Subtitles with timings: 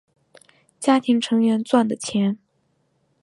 [0.79, 2.39] 家庭成员赚的钱